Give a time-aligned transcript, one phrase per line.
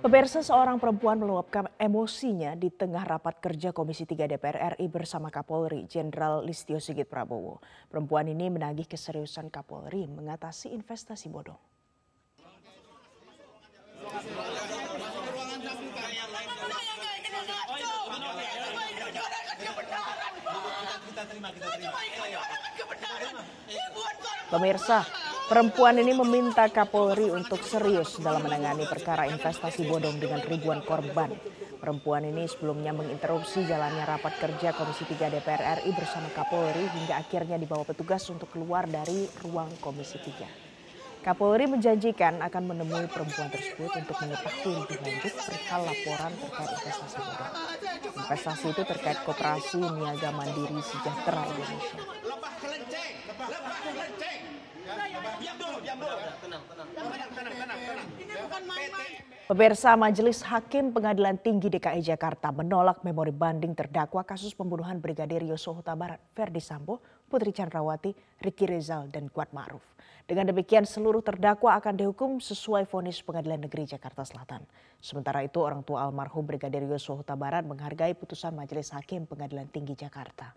[0.00, 5.84] Pemirsa seorang perempuan meluapkan emosinya di tengah rapat kerja Komisi 3 DPR RI bersama Kapolri
[5.84, 7.60] Jenderal Listio Sigit Prabowo.
[7.92, 11.60] Perempuan ini menagih keseriusan Kapolri mengatasi investasi bodong.
[24.48, 25.04] Pemirsa,
[25.50, 31.34] perempuan ini meminta Kapolri untuk serius dalam menangani perkara investasi bodong dengan ribuan korban.
[31.82, 37.58] Perempuan ini sebelumnya menginterupsi jalannya rapat kerja Komisi 3 DPR RI bersama Kapolri hingga akhirnya
[37.58, 41.26] dibawa petugas untuk keluar dari ruang Komisi 3.
[41.26, 47.54] Kapolri menjanjikan akan menemui perempuan tersebut untuk mengetahui lebih lanjut perihal laporan terkait investasi bodong.
[48.22, 52.00] Investasi itu terkait koperasi Niaga Mandiri Sejahtera Indonesia.
[59.50, 65.74] Pemirsa Majelis Hakim Pengadilan Tinggi DKI Jakarta menolak memori banding terdakwa kasus pembunuhan Brigadir Yosua
[65.74, 69.82] Huta Barat, Ferdi Sambo, Putri Chandrawati, Riki Rizal, dan Kuat Ma'ruf.
[70.30, 74.62] Dengan demikian seluruh terdakwa akan dihukum sesuai vonis Pengadilan Negeri Jakarta Selatan.
[75.02, 79.98] Sementara itu orang tua almarhum Brigadir Yosua Huta Barat menghargai putusan Majelis Hakim Pengadilan Tinggi
[79.98, 80.54] Jakarta.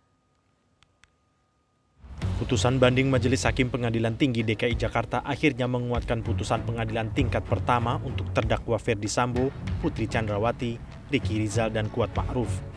[2.34, 8.34] Putusan banding Majelis Hakim Pengadilan Tinggi DKI Jakarta akhirnya menguatkan putusan pengadilan tingkat pertama untuk
[8.34, 9.53] terdakwa Ferdi Sambo,
[9.86, 10.81] Putri Chandrawati,
[11.14, 12.73] Riki Rizal, dan Kuat Ma'ruf.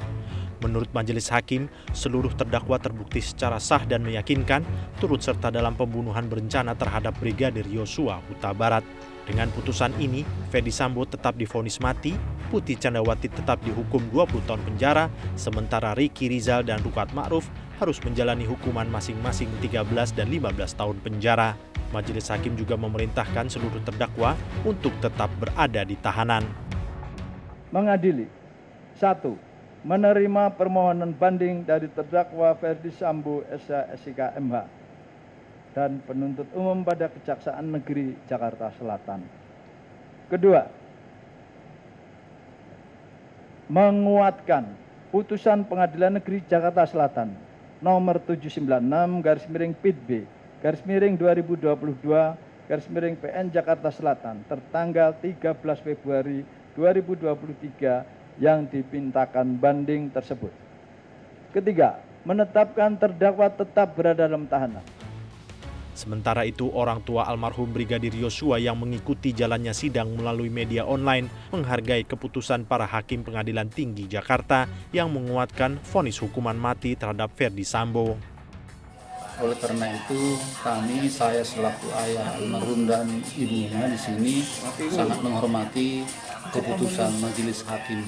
[0.67, 4.67] Menurut Majelis Hakim, seluruh terdakwa terbukti secara sah dan meyakinkan
[4.98, 8.83] turut serta dalam pembunuhan berencana terhadap Brigadir Yosua Huta Barat.
[9.31, 12.19] Dengan putusan ini, Ferdi Sambo tetap difonis mati,
[12.50, 15.06] Putri Chandrawati tetap dihukum 20 tahun penjara,
[15.39, 17.47] sementara Riki Rizal dan Kuat Ma'ruf
[17.78, 19.87] harus menjalani hukuman masing-masing 13
[20.19, 21.55] dan 15 tahun penjara.
[21.94, 24.34] Majelis Hakim juga memerintahkan seluruh terdakwa
[24.67, 26.43] untuk tetap berada di tahanan.
[27.71, 28.26] Mengadili.
[28.97, 29.37] Satu,
[29.87, 34.57] menerima permohonan banding dari terdakwa Ferdi Sambo SH MH
[35.79, 39.23] dan penuntut umum pada Kejaksaan Negeri Jakarta Selatan.
[40.27, 40.67] Kedua,
[43.71, 44.75] menguatkan
[45.15, 47.31] putusan Pengadilan Negeri Jakarta Selatan
[47.79, 50.11] nomor 796 garis miring PIT B
[50.65, 52.03] garis miring 2022
[52.67, 56.43] garis miring PN Jakarta Selatan tertanggal 13 Februari
[56.75, 60.53] 2023 yang dipintakan banding tersebut.
[61.57, 64.85] Ketiga, menetapkan terdakwa tetap berada dalam tahanan.
[65.97, 72.05] Sementara itu, orang tua almarhum Brigadir Yosua yang mengikuti jalannya sidang melalui media online menghargai
[72.05, 78.13] keputusan para hakim pengadilan tinggi Jakarta yang menguatkan vonis hukuman mati terhadap Ferdi Sambo.
[79.41, 84.45] Oleh karena itu, kami, saya selaku ayah almarhum dan ibunya di sini
[84.93, 86.05] sangat menghormati
[86.53, 88.05] keputusan Majelis Hakim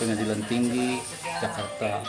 [0.00, 0.98] Pengadilan Tinggi
[1.38, 2.02] Jakarta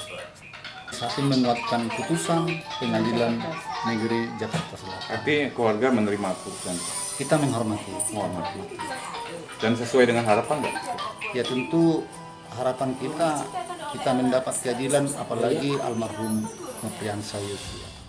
[0.91, 2.45] Hakim menguatkan putusan
[2.77, 3.39] pengadilan
[3.87, 5.09] negeri Jakarta Selatan.
[5.09, 6.75] Artinya keluarga menerima putusan.
[7.17, 7.89] Kita menghormati.
[8.13, 8.59] Menghormati.
[9.63, 10.75] Dan sesuai dengan harapan nggak?
[11.33, 12.05] Ya tentu
[12.53, 13.41] harapan kita
[13.95, 16.43] kita mendapat keadilan apalagi almarhum
[16.83, 18.00] Nopriansa Yosua.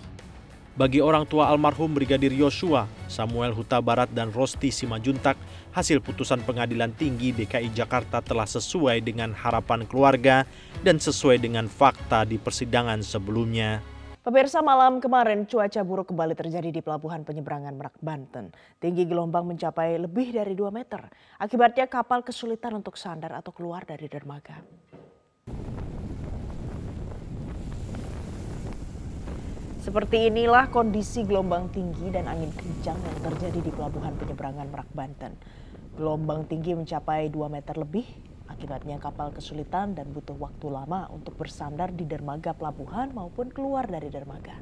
[0.73, 5.37] Bagi orang tua almarhum Brigadir Yosua, Samuel Huta Barat dan Rosti Simajuntak,
[5.69, 10.49] hasil putusan pengadilan tinggi DKI Jakarta telah sesuai dengan harapan keluarga
[10.81, 13.85] dan sesuai dengan fakta di persidangan sebelumnya.
[14.25, 18.49] Pemirsa malam kemarin cuaca buruk kembali terjadi di pelabuhan penyeberangan Merak, Banten.
[18.81, 21.05] Tinggi gelombang mencapai lebih dari 2 meter.
[21.37, 24.57] Akibatnya kapal kesulitan untuk sandar atau keluar dari dermaga.
[29.83, 35.35] Seperti inilah kondisi gelombang tinggi dan angin kencang yang terjadi di pelabuhan penyeberangan Merak Banten.
[35.99, 38.07] Gelombang tinggi mencapai 2 meter lebih,
[38.47, 44.07] akibatnya kapal kesulitan dan butuh waktu lama untuk bersandar di dermaga pelabuhan maupun keluar dari
[44.07, 44.55] dermaga.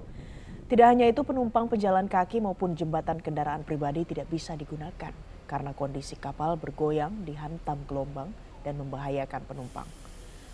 [0.65, 5.13] Tidak hanya itu penumpang pejalan kaki maupun jembatan kendaraan pribadi tidak bisa digunakan
[5.45, 8.33] karena kondisi kapal bergoyang dihantam gelombang
[8.65, 10.00] dan membahayakan penumpang.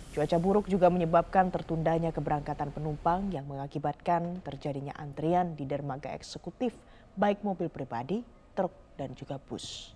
[0.08, 6.72] Cuaca buruk juga menyebabkan tertundanya keberangkatan penumpang yang mengakibatkan terjadinya antrian di dermaga eksekutif
[7.18, 8.22] baik mobil pribadi,
[8.54, 9.94] truk, dan juga bus.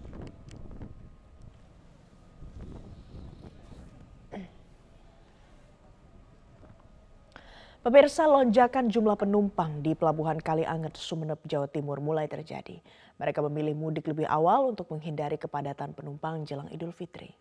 [7.82, 12.78] Pemirsa lonjakan jumlah penumpang di Pelabuhan Kalianget, Sumeneb, Jawa Timur mulai terjadi.
[13.18, 17.34] Mereka memilih mudik lebih awal untuk menghindari kepadatan penumpang jelang Idul Fitri.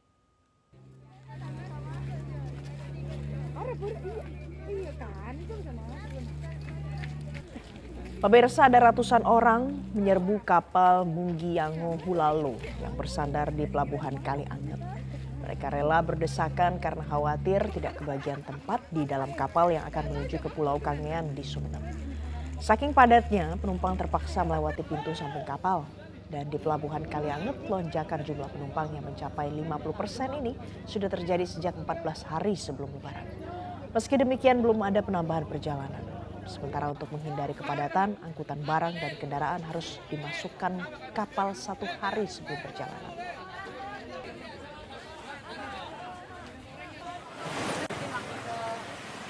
[8.22, 14.78] Pemirsa ada ratusan orang menyerbu kapal Munggiango Hulalo yang bersandar di pelabuhan Kalianget.
[15.42, 20.50] Mereka rela berdesakan karena khawatir tidak kebagian tempat di dalam kapal yang akan menuju ke
[20.54, 21.82] Pulau Kangean di Sumeneb.
[22.62, 25.90] Saking padatnya, penumpang terpaksa melewati pintu samping kapal.
[26.30, 30.54] Dan di Pelabuhan Kalianget, lonjakan jumlah penumpang yang mencapai 50 persen ini
[30.86, 33.41] sudah terjadi sejak 14 hari sebelum lebaran.
[33.92, 36.00] Meski demikian, belum ada penambahan perjalanan.
[36.48, 40.80] Sementara untuk menghindari kepadatan, angkutan barang dan kendaraan harus dimasukkan
[41.12, 43.12] kapal satu hari sebelum perjalanan.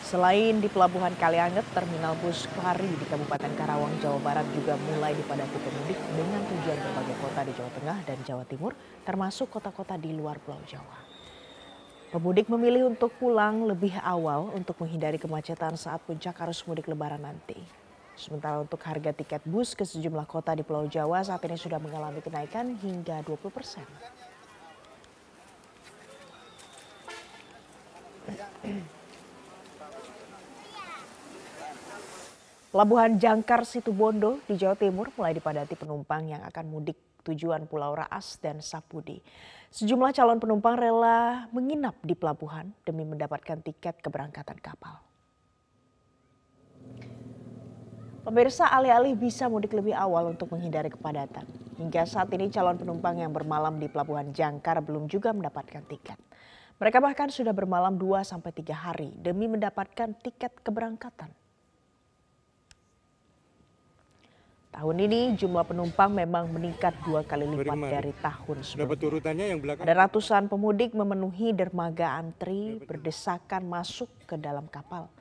[0.05, 5.57] Selain di Pelabuhan Kalianget, terminal bus Klari di Kabupaten Karawang, Jawa Barat juga mulai dipadati
[5.57, 8.77] pemudik dengan tujuan berbagai kota di Jawa Tengah dan Jawa Timur,
[9.09, 11.10] termasuk kota-kota di luar Pulau Jawa.
[12.11, 17.55] Pemudik memilih untuk pulang lebih awal untuk menghindari kemacetan saat puncak arus mudik lebaran nanti.
[18.19, 22.19] Sementara untuk harga tiket bus ke sejumlah kota di Pulau Jawa saat ini sudah mengalami
[22.19, 23.87] kenaikan hingga 20 persen.
[32.75, 38.41] Pelabuhan Jangkar Situbondo di Jawa Timur mulai dipadati penumpang yang akan mudik tujuan Pulau Raas
[38.41, 39.21] dan Sapudi.
[39.71, 44.99] Sejumlah calon penumpang rela menginap di pelabuhan demi mendapatkan tiket keberangkatan kapal.
[48.21, 51.49] Pemirsa alih-alih bisa mudik lebih awal untuk menghindari kepadatan.
[51.81, 56.21] Hingga saat ini calon penumpang yang bermalam di Pelabuhan Jangkar belum juga mendapatkan tiket.
[56.77, 61.40] Mereka bahkan sudah bermalam 2 sampai 3 hari demi mendapatkan tiket keberangkatan.
[64.71, 69.83] Tahun ini jumlah penumpang memang meningkat dua kali lipat dari tahun sebelumnya.
[69.83, 75.11] Ada ratusan pemudik memenuhi dermaga antri berdesakan masuk ke dalam kapal.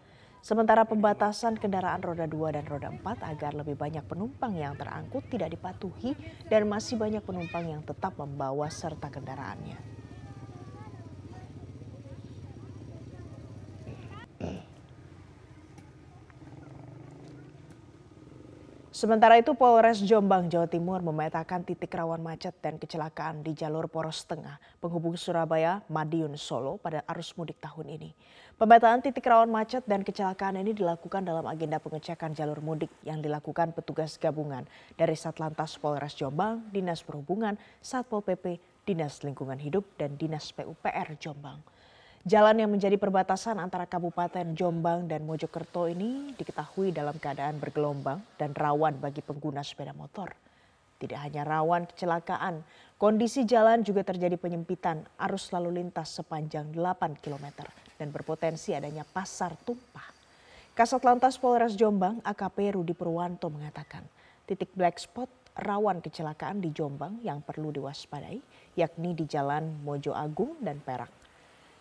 [0.41, 5.53] Sementara pembatasan kendaraan roda 2 dan roda 4 agar lebih banyak penumpang yang terangkut tidak
[5.53, 6.17] dipatuhi
[6.49, 10.00] dan masih banyak penumpang yang tetap membawa serta kendaraannya.
[19.01, 24.29] Sementara itu Polres Jombang, Jawa Timur memetakan titik rawan macet dan kecelakaan di jalur poros
[24.29, 28.13] tengah penghubung Surabaya, Madiun, Solo pada arus mudik tahun ini.
[28.61, 33.73] Pemetaan titik rawan macet dan kecelakaan ini dilakukan dalam agenda pengecekan jalur mudik yang dilakukan
[33.73, 34.69] petugas gabungan
[35.01, 41.65] dari Satlantas Polres Jombang, Dinas Perhubungan, Satpol PP, Dinas Lingkungan Hidup, dan Dinas PUPR Jombang.
[42.21, 48.53] Jalan yang menjadi perbatasan antara Kabupaten Jombang dan Mojokerto ini diketahui dalam keadaan bergelombang dan
[48.53, 50.29] rawan bagi pengguna sepeda motor.
[51.01, 52.61] Tidak hanya rawan kecelakaan,
[53.01, 57.65] kondisi jalan juga terjadi penyempitan arus lalu lintas sepanjang 8 km
[57.97, 60.13] dan berpotensi adanya pasar tumpah.
[60.77, 64.05] Kasat Lantas Polres Jombang AKP Rudi Purwanto mengatakan,
[64.45, 68.45] titik black spot rawan kecelakaan di Jombang yang perlu diwaspadai,
[68.77, 71.09] yakni di Jalan Mojo Agung dan Perak.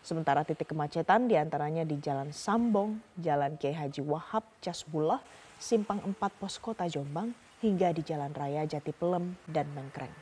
[0.00, 5.20] Sementara titik kemacetan di antaranya di Jalan Sambong, Jalan Kiai Haji Wahab, Casbullah,
[5.60, 10.12] Simpang 4 Pos Kota Jombang, hingga di Jalan Raya Jati Pelem dan Mengkreng.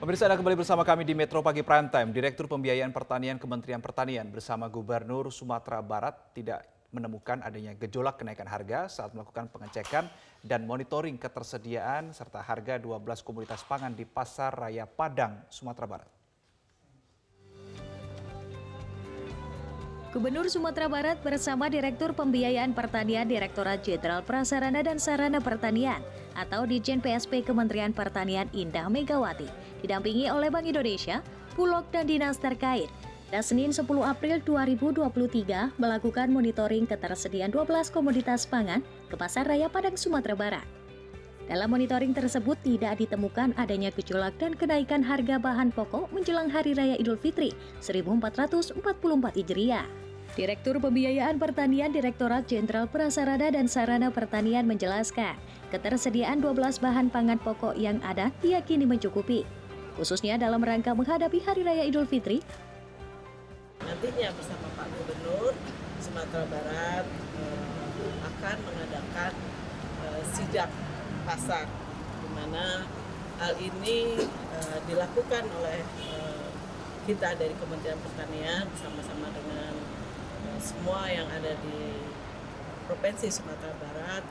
[0.00, 2.08] Pemirsa Anda kembali bersama kami di Metro Pagi Prime Time.
[2.08, 6.64] Direktur Pembiayaan Pertanian Kementerian Pertanian bersama Gubernur Sumatera Barat tidak
[6.96, 10.08] menemukan adanya gejolak kenaikan harga saat melakukan pengecekan
[10.40, 16.08] dan monitoring ketersediaan serta harga 12 komoditas pangan di Pasar Raya Padang, Sumatera Barat.
[20.16, 26.00] Gubernur Sumatera Barat bersama Direktur Pembiayaan Pertanian Direktorat Jenderal Prasarana dan Sarana Pertanian
[26.32, 29.44] atau Dijen PSP Kementerian Pertanian Indah Megawati
[29.84, 31.20] didampingi oleh Bank Indonesia,
[31.52, 32.88] Bulog dan dinas terkait
[33.28, 38.80] dan Senin 10 April 2023 melakukan monitoring ketersediaan 12 komoditas pangan
[39.12, 40.64] ke Pasar Raya Padang Sumatera Barat.
[41.44, 46.96] Dalam monitoring tersebut tidak ditemukan adanya gejolak dan kenaikan harga bahan pokok menjelang Hari Raya
[46.96, 47.52] Idul Fitri
[47.84, 48.80] 1444
[49.44, 50.05] Hijriah.
[50.34, 55.38] Direktur Pembiayaan Pertanian Direktorat Jenderal Prasarana dan Sarana Pertanian menjelaskan,
[55.70, 59.46] ketersediaan 12 bahan pangan pokok yang ada diyakini mencukupi,
[59.94, 62.42] khususnya dalam rangka menghadapi Hari Raya Idul Fitri.
[63.86, 65.54] Nantinya bersama Pak Gubernur
[66.02, 67.06] Sumatera Barat
[67.38, 69.32] eh, akan mengadakan
[70.02, 70.70] eh, sidak
[71.22, 71.70] pasar,
[72.22, 72.82] di mana
[73.36, 76.46] hal ini eh, dilakukan oleh eh,
[77.06, 79.72] kita dari Kementerian Pertanian bersama-sama dengan
[80.62, 82.00] semua yang ada di
[82.86, 84.24] Provinsi Sumatera Barat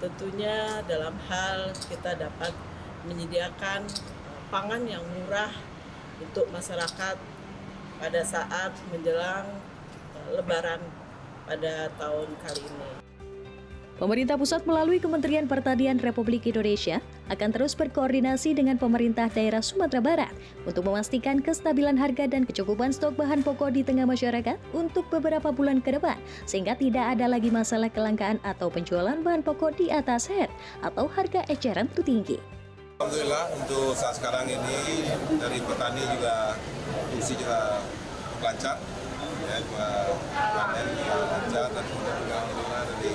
[0.00, 2.56] tentunya dalam hal kita dapat
[3.04, 5.52] menyediakan eh, pangan yang murah
[6.20, 7.16] untuk masyarakat
[8.00, 9.46] pada saat menjelang
[10.16, 10.80] eh, lebaran
[11.44, 13.09] pada tahun kali ini.
[14.00, 20.32] Pemerintah pusat melalui Kementerian Pertanian Republik Indonesia akan terus berkoordinasi dengan pemerintah daerah Sumatera Barat
[20.64, 25.84] untuk memastikan kestabilan harga dan kecukupan stok bahan pokok di tengah masyarakat untuk beberapa bulan
[25.84, 26.16] ke depan,
[26.48, 30.48] sehingga tidak ada lagi masalah kelangkaan atau penjualan bahan pokok di atas head
[30.80, 32.40] atau harga eceran tertinggi.
[33.04, 36.56] Alhamdulillah untuk saat sekarang ini dari petani juga
[37.12, 37.84] fungsi juga
[38.40, 38.80] lancar
[39.46, 39.58] ya
[40.34, 43.14] panen juga lancar dan juga alhamdulillah dari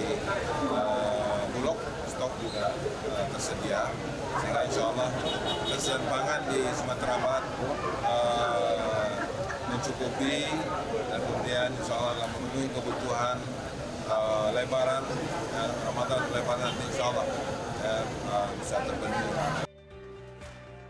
[0.72, 1.79] uh, bulog.
[2.05, 2.72] Stok juga
[3.12, 3.91] uh, tersedia.
[4.36, 7.46] Sehingga insya Allah ketersediaan pangan di Sumatera Barat
[8.03, 9.10] uh,
[9.72, 10.48] mencukupi.
[11.12, 13.38] Dan kemudian insya Allah memenuhi kebutuhan
[14.08, 15.03] uh, lebaran
[15.51, 17.25] ya, Ramadan lebaran insya Allah
[17.84, 17.96] ya,
[18.32, 19.64] uh, bisa terpenuhi.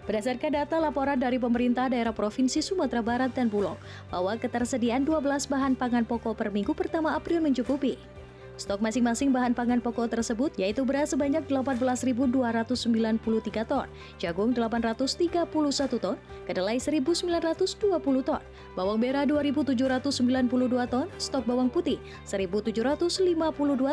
[0.05, 3.77] Berdasarkan data laporan dari pemerintah daerah Provinsi Sumatera Barat dan Bulog,
[4.13, 8.14] bahwa ketersediaan 12 bahan pangan pokok per minggu pertama April mencukupi.
[8.55, 12.31] Stok masing-masing bahan pangan pokok tersebut yaitu beras sebanyak 18.293
[13.67, 13.83] ton,
[14.15, 15.43] jagung 831
[15.99, 16.15] ton,
[16.47, 17.67] kedelai 1.920
[18.23, 18.39] ton,
[18.79, 22.71] bawang merah 2.792 ton, stok bawang putih 1.752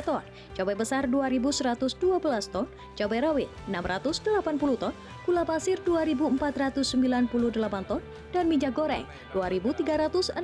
[0.07, 0.23] ton,
[0.55, 4.95] cabai besar 2.112 ton, cabai rawit 680 ton,
[5.27, 7.99] gula pasir 2.498 ton,
[8.31, 9.03] dan minyak goreng
[9.35, 10.39] 2.362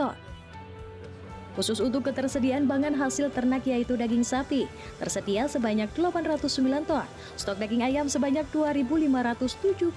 [0.00, 0.16] ton.
[1.54, 4.66] Khusus untuk ketersediaan pangan hasil ternak yaitu daging sapi,
[4.98, 6.42] tersedia sebanyak 809
[6.82, 7.06] ton,
[7.38, 9.94] stok daging ayam sebanyak 2.574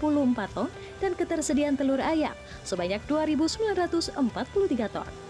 [0.54, 0.70] ton,
[1.02, 4.22] dan ketersediaan telur ayam sebanyak 2.943
[4.94, 5.27] ton.